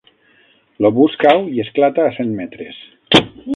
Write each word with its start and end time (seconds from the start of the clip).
L'obús 0.85 1.17
cau 1.25 1.45
i 1.57 1.63
esclata 1.65 2.07
a 2.07 2.17
cent 2.17 2.35
metres. 2.41 2.83